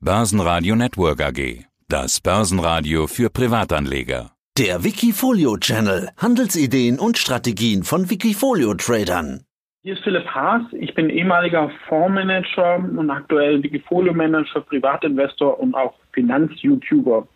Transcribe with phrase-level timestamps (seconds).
[0.00, 1.64] Börsenradio Network AG.
[1.88, 4.30] Das Börsenradio für Privatanleger.
[4.56, 6.10] Der Wikifolio Channel.
[6.16, 9.40] Handelsideen und Strategien von Wikifolio Tradern.
[9.82, 10.62] Hier ist Philipp Haas.
[10.70, 17.26] Ich bin ehemaliger Fondsmanager und aktuell Wikifolio Manager, Privatinvestor und auch Finanz-YouTuber.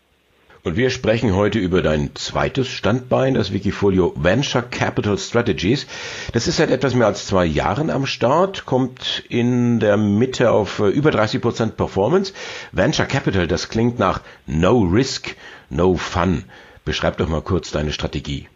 [0.64, 5.88] Und wir sprechen heute über dein zweites Standbein, das Wikifolio Venture Capital Strategies.
[6.32, 10.78] Das ist seit etwas mehr als zwei Jahren am Start, kommt in der Mitte auf
[10.78, 12.32] äh, über 30 Prozent Performance.
[12.70, 15.34] Venture Capital, das klingt nach No Risk,
[15.68, 16.44] No Fun.
[16.84, 18.46] Beschreib doch mal kurz deine Strategie.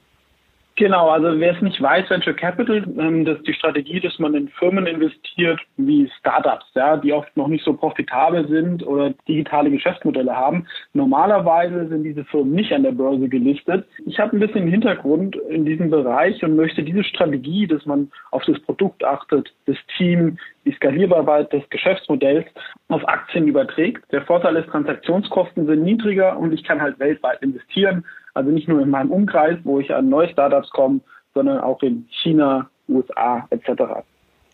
[0.78, 4.34] Genau, also wer es nicht weiß, Venture Capital, ähm, das ist die Strategie, dass man
[4.34, 9.70] in Firmen investiert wie Startups, ja, die oft noch nicht so profitabel sind oder digitale
[9.70, 10.66] Geschäftsmodelle haben.
[10.92, 13.86] Normalerweise sind diese Firmen nicht an der Börse gelistet.
[14.04, 18.44] Ich habe ein bisschen Hintergrund in diesem Bereich und möchte diese Strategie, dass man auf
[18.44, 22.44] das Produkt achtet, das Team, die Skalierbarkeit des Geschäftsmodells
[22.88, 24.04] auf Aktien überträgt.
[24.12, 28.05] Der Vorteil ist, Transaktionskosten sind niedriger und ich kann halt weltweit investieren.
[28.37, 31.01] Also nicht nur in meinem Umkreis, wo ich an neue Startups komme,
[31.33, 34.05] sondern auch in China, USA etc.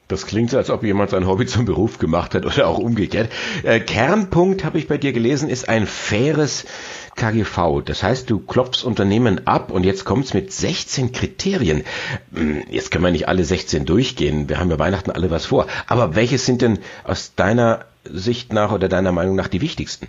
[0.06, 3.32] Das klingt so, als ob jemand sein Hobby zum Beruf gemacht hat oder auch umgekehrt.
[3.64, 6.64] Äh, Kernpunkt, habe ich bei dir gelesen, ist ein faires
[7.16, 7.82] KGV.
[7.84, 11.82] Das heißt, du klopfst Unternehmen ab und jetzt kommt's mit 16 Kriterien.
[12.32, 14.48] Hm, jetzt können wir nicht alle 16 durchgehen.
[14.48, 15.66] Wir haben ja Weihnachten alle was vor.
[15.88, 20.06] Aber welche sind denn aus deiner Sicht nach oder deiner Meinung nach die wichtigsten?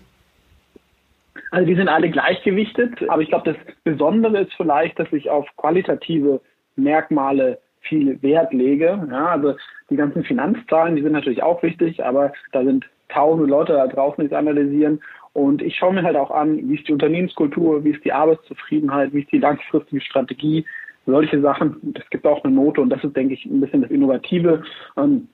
[1.54, 5.46] Also die sind alle gleichgewichtet, aber ich glaube, das Besondere ist vielleicht, dass ich auf
[5.56, 6.42] qualitative
[6.76, 9.08] Merkmale viel Wert lege.
[9.12, 9.54] Ja, also
[9.92, 14.23] die ganzen Finanzzahlen, die sind natürlich auch wichtig, aber da sind tausende Leute da draußen,
[14.23, 15.00] die es analysieren.
[15.34, 19.14] Und ich schaue mir halt auch an, wie ist die Unternehmenskultur, wie ist die Arbeitszufriedenheit,
[19.14, 20.66] wie ist die langfristige Strategie,
[21.06, 21.78] solche Sachen.
[21.84, 24.64] Das gibt auch eine Note und das ist, denke ich, ein bisschen das Innovative.
[24.98, 25.28] Ähm,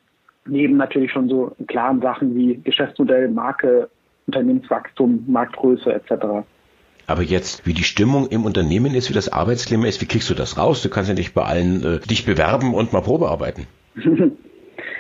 [0.46, 3.90] neben natürlich schon so klaren Sachen wie Geschäftsmodell, Marke,
[4.30, 6.46] Unternehmenswachstum, Marktgröße etc.
[7.08, 10.36] Aber jetzt, wie die Stimmung im Unternehmen ist, wie das Arbeitsklima ist, wie kriegst du
[10.36, 10.84] das raus?
[10.84, 13.66] Du kannst ja nicht bei allen äh, dich bewerben und mal Probearbeiten.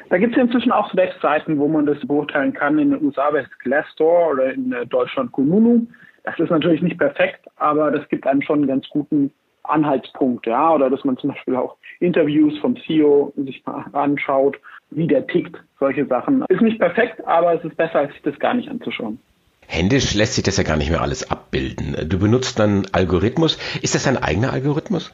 [0.10, 2.80] da gibt es inzwischen auch Webseiten, wo man das beurteilen kann.
[2.80, 5.86] In den USA wäre es Glassdoor oder in äh, Deutschland Kununu.
[6.24, 9.32] Das ist natürlich nicht perfekt, aber das gibt einem schon einen ganz guten
[9.70, 14.58] Anhaltspunkt, ja, oder dass man zum Beispiel auch Interviews vom CEO sich mal anschaut,
[14.92, 16.44] wie der tickt, solche Sachen.
[16.50, 19.20] Ist nicht perfekt, aber es ist besser, als sich das gar nicht anzuschauen.
[19.68, 21.96] Händisch lässt sich das ja gar nicht mehr alles abbilden.
[22.10, 23.58] Du benutzt dann Algorithmus.
[23.84, 25.14] Ist das ein eigener Algorithmus?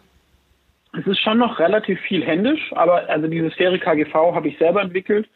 [0.97, 4.81] Es ist schon noch relativ viel händisch, aber also diese Sphäre KGV habe ich selber
[4.81, 5.27] entwickelt.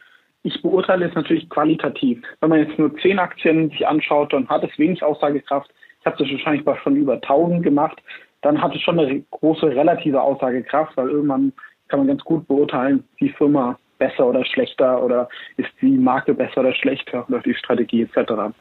[0.44, 2.22] Ich beurteile es natürlich qualitativ.
[2.40, 5.69] Wenn man jetzt nur zehn Aktien sich anschaut, dann hat es wenig Aussagekraft.
[6.00, 8.01] Ich habe das wahrscheinlich schon über 1000 gemacht
[8.42, 11.54] dann hat es schon eine große relative Aussagekraft, weil irgendwann
[11.88, 15.28] kann man ganz gut beurteilen, die Firma besser oder schlechter oder
[15.58, 18.56] ist die Marke besser oder schlechter oder die Strategie etc.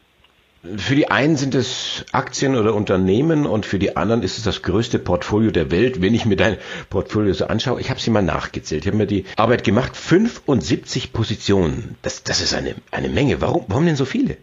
[0.77, 4.62] Für die einen sind es Aktien oder Unternehmen und für die anderen ist es das
[4.62, 6.03] größte Portfolio der Welt.
[6.03, 6.56] Wenn ich mir dein
[6.91, 8.83] Portfolio so anschaue, ich habe sie mal nachgezählt.
[8.83, 11.97] Ich habe mir die Arbeit gemacht, 75 Positionen.
[12.03, 13.41] Das, das ist eine, eine Menge.
[13.41, 14.37] Warum, warum denn so viele?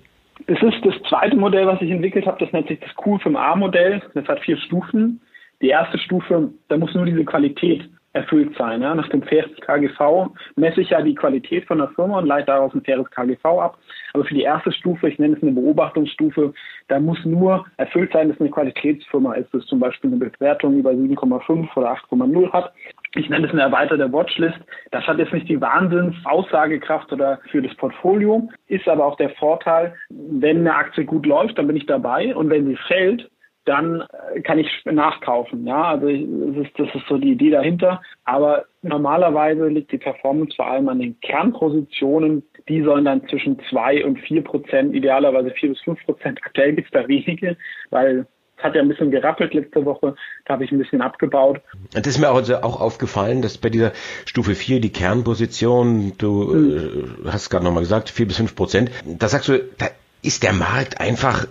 [0.48, 2.38] Es ist das zweite Modell, was ich entwickelt habe.
[2.40, 4.02] Das nennt sich das Q5A-Modell.
[4.14, 5.20] Das hat vier Stufen.
[5.62, 8.82] Die erste Stufe, da muss nur diese Qualität erfüllt sein.
[8.82, 8.96] Ja.
[8.96, 12.74] Nach dem faires KGV messe ich ja die Qualität von der Firma und leite daraus
[12.74, 13.78] ein faires KGV ab.
[14.14, 16.54] Aber für die erste Stufe, ich nenne es eine Beobachtungsstufe,
[16.88, 20.92] da muss nur erfüllt sein, dass eine Qualitätsfirma ist, dass zum Beispiel eine Bewertung über
[20.92, 22.74] 7,5 oder 8,0 hat.
[23.16, 24.60] Ich nenne es eine erweiterte Watchlist.
[24.92, 29.94] Das hat jetzt nicht die Wahnsinns-Aussagekraft oder für das Portfolio, ist aber auch der Vorteil,
[30.10, 33.30] wenn eine Aktie gut läuft, dann bin ich dabei und wenn sie fällt,
[33.66, 34.02] dann
[34.34, 35.66] äh, kann ich nachkaufen.
[35.68, 38.02] Ja, also das ist, das ist so die Idee dahinter.
[38.24, 42.44] Aber normalerweise liegt die Performance vor allem an den Kernpositionen.
[42.70, 46.40] Die sollen dann zwischen zwei und vier Prozent, idealerweise vier bis fünf Prozent.
[46.44, 47.58] Aktuell gibt es da wenige,
[47.90, 48.26] weil
[48.58, 50.16] es hat ja ein bisschen gerappelt letzte Woche,
[50.46, 51.62] da habe ich ein bisschen abgebaut.
[51.92, 53.92] Das ist mir also auch aufgefallen, dass bei dieser
[54.26, 57.26] Stufe 4 die Kernposition, du mhm.
[57.26, 59.88] äh, hast gerade nochmal gesagt, vier bis fünf Prozent, da sagst du, da
[60.26, 61.48] ist der Markt einfach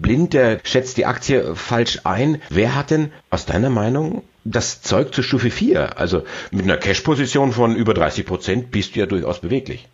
[0.00, 2.40] blind, der schätzt die Aktie falsch ein.
[2.48, 5.98] Wer hat denn aus deiner Meinung das Zeug zur Stufe 4?
[5.98, 9.88] Also mit einer Cash-Position von über 30 Prozent bist du ja durchaus beweglich.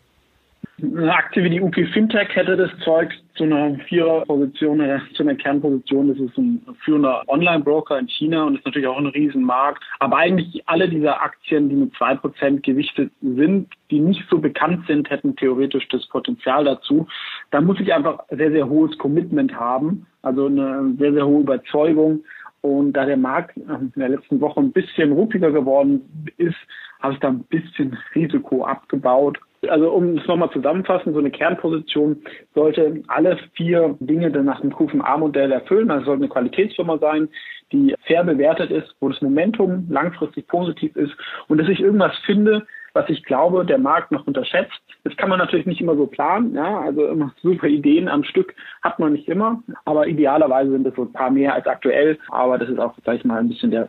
[0.82, 4.82] Eine Aktie wie die UP Fintech hätte das Zeug zu einer Viererposition
[5.14, 6.08] zu einer Kernposition.
[6.08, 9.84] Das ist ein führender Online-Broker in China und ist natürlich auch ein Riesenmarkt.
[10.00, 14.86] Aber eigentlich alle dieser Aktien, die mit zwei Prozent gewichtet sind, die nicht so bekannt
[14.86, 17.06] sind, hätten theoretisch das Potenzial dazu.
[17.54, 22.24] Da muss ich einfach sehr, sehr hohes Commitment haben, also eine sehr, sehr hohe Überzeugung.
[22.62, 26.02] Und da der Markt in der letzten Woche ein bisschen ruppiger geworden
[26.36, 26.56] ist,
[26.98, 32.16] habe ich da ein bisschen Risiko abgebaut Also um es nochmal zusammenfassen, so eine Kernposition
[32.56, 35.92] sollte alle vier Dinge dann nach dem QFA-Modell erfüllen.
[35.92, 37.28] Also sollte eine Qualitätsfirma sein,
[37.70, 41.12] die fair bewertet ist, wo das Momentum langfristig positiv ist
[41.46, 44.80] und dass ich irgendwas finde, was ich glaube, der Markt noch unterschätzt.
[45.02, 46.54] Das kann man natürlich nicht immer so planen.
[46.54, 46.80] Ja?
[46.80, 49.62] Also immer super Ideen am Stück hat man nicht immer.
[49.84, 52.18] Aber idealerweise sind es so ein paar mehr als aktuell.
[52.28, 53.88] Aber das ist auch, sag ich mal, ein bisschen der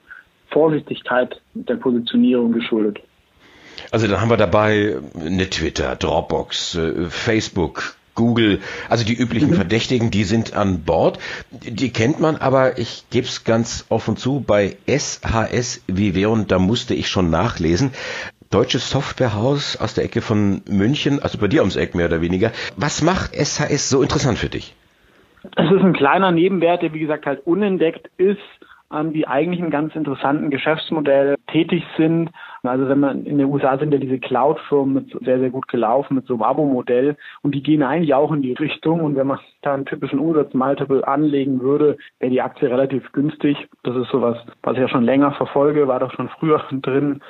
[0.49, 2.99] Vorsichtigkeit der Positionierung geschuldet.
[3.91, 9.55] Also dann haben wir dabei eine Twitter, Dropbox, äh, Facebook, Google, also die üblichen mhm.
[9.55, 11.19] Verdächtigen, die sind an Bord.
[11.51, 16.95] Die kennt man, aber ich gebe es ganz offen zu, bei SHS Viveon, da musste
[16.95, 17.91] ich schon nachlesen.
[18.51, 22.51] Deutsches Softwarehaus aus der Ecke von München, also bei dir ums Eck mehr oder weniger.
[22.77, 24.75] Was macht SHS so interessant für dich?
[25.55, 28.39] Es ist ein kleiner Nebenwert, der wie gesagt halt unentdeckt ist
[28.93, 32.29] ähm, die eigentlich in ganz interessanten Geschäftsmodell tätig sind.
[32.63, 36.25] Also wenn man in den USA sind ja diese Cloud-Firmen sehr, sehr gut gelaufen mit
[36.27, 39.73] so einem Abo-Modell und die gehen eigentlich auch in die Richtung und wenn man da
[39.73, 43.67] einen typischen Umsatz-Multiple anlegen würde, wäre die Aktie relativ günstig.
[43.83, 47.21] Das ist sowas, was ich ja schon länger verfolge, war doch schon früher drin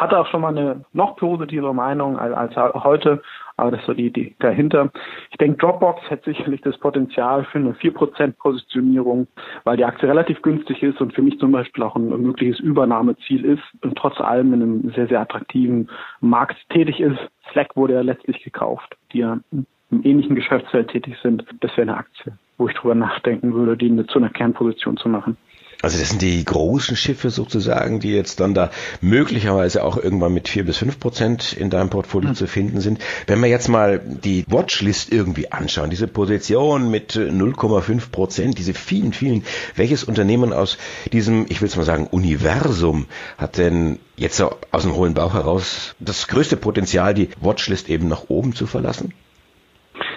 [0.00, 3.22] hatte auch schon mal eine noch positive Meinung als, als heute,
[3.56, 4.90] aber das ist so die Idee dahinter.
[5.30, 9.26] Ich denke, Dropbox hat sicherlich das Potenzial für eine 4% Positionierung,
[9.64, 13.44] weil die Aktie relativ günstig ist und für mich zum Beispiel auch ein mögliches Übernahmeziel
[13.44, 17.18] ist und trotz allem in einem sehr, sehr attraktiven Markt tätig ist.
[17.52, 21.44] Slack wurde ja letztlich gekauft, die ja im ähnlichen Geschäftsfeld tätig sind.
[21.60, 25.36] Das wäre eine Aktie, wo ich drüber nachdenken würde, die zu einer Kernposition zu machen.
[25.82, 30.48] Also das sind die großen Schiffe sozusagen, die jetzt dann da möglicherweise auch irgendwann mit
[30.48, 32.34] vier bis fünf Prozent in deinem Portfolio mhm.
[32.34, 33.00] zu finden sind.
[33.26, 39.12] Wenn wir jetzt mal die Watchlist irgendwie anschauen, diese Position mit 0,5 Prozent, diese vielen,
[39.12, 39.44] vielen,
[39.74, 40.76] welches Unternehmen aus
[41.12, 43.06] diesem, ich will es mal sagen, Universum
[43.38, 48.08] hat denn jetzt so aus dem hohlen Bauch heraus das größte Potenzial, die Watchlist eben
[48.08, 49.14] nach oben zu verlassen?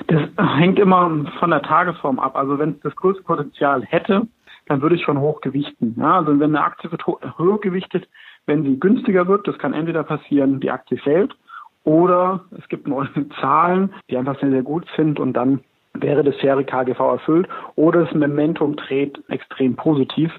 [0.07, 0.21] Das
[0.57, 2.36] hängt immer von der Tagesform ab.
[2.36, 4.27] Also wenn es das größte Potenzial hätte,
[4.68, 5.95] dann würde ich schon hoch gewichten.
[5.98, 8.07] Ja, also wenn eine Aktie wird höher gewichtet,
[8.45, 11.36] wenn sie günstiger wird, das kann entweder passieren, die Aktie fällt,
[11.83, 13.10] oder es gibt neue
[13.42, 15.62] Zahlen, die einfach sehr, sehr gut sind und dann
[15.95, 20.31] wäre das faire KGV erfüllt oder das Momentum dreht extrem positiv.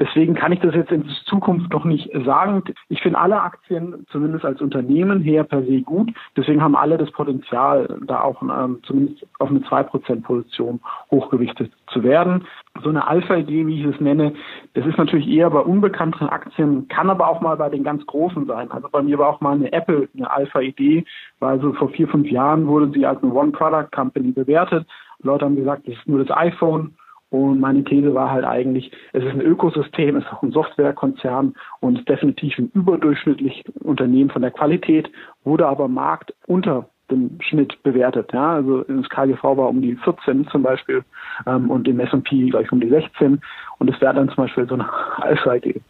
[0.00, 2.62] Deswegen kann ich das jetzt in Zukunft noch nicht sagen.
[2.88, 6.10] Ich finde alle Aktien zumindest als Unternehmen her per se gut.
[6.36, 10.80] Deswegen haben alle das Potenzial, da auch ähm, zumindest auf eine 2% Position
[11.10, 12.46] hochgewichtet zu werden.
[12.82, 14.32] So eine Alpha-Idee, wie ich es nenne,
[14.74, 18.46] das ist natürlich eher bei unbekannteren Aktien, kann aber auch mal bei den ganz großen
[18.46, 18.70] sein.
[18.70, 21.04] Also bei mir war auch mal eine Apple eine Alpha-Idee,
[21.38, 24.86] weil so vor vier, fünf Jahren wurde sie als eine One-Product-Company bewertet.
[25.22, 26.94] Leute haben gesagt, das ist nur das iPhone.
[27.30, 31.54] Und meine These war halt eigentlich, es ist ein Ökosystem, es ist auch ein Softwarekonzern
[31.80, 35.10] und definitiv ein überdurchschnittlich Unternehmen von der Qualität,
[35.42, 38.30] wurde aber Markt unter dem Schnitt bewertet.
[38.32, 41.04] Ja, also das KGV war um die 14 zum Beispiel
[41.46, 43.40] ähm, und im S&P gleich um die 16
[43.78, 45.80] und es wäre dann zum Beispiel so eine Alpha-Idee.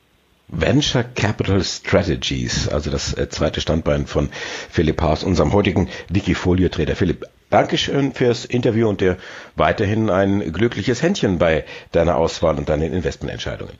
[0.48, 6.94] Venture Capital Strategies, also das äh, zweite Standbein von Philipp Haas, unserem heutigen Wikifolio-Trader.
[6.94, 9.16] Philipp, Dankeschön fürs Interview und dir
[9.56, 13.74] weiterhin ein glückliches Händchen bei deiner Auswahl und deinen Investmententscheidungen.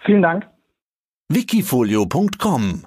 [0.00, 0.46] Vielen Dank.
[1.28, 2.86] Wikifolio.com